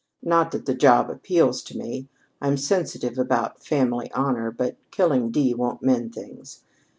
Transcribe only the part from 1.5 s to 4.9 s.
to me. I'm sensitive about family honor, but